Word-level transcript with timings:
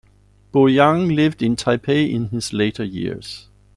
Bo 0.51 0.65
Yang 0.67 1.09
lived 1.09 1.43
in 1.43 1.55
Taipei 1.55 2.09
in 2.11 2.29
his 2.29 2.53
later 2.53 2.83
years. 2.83 3.49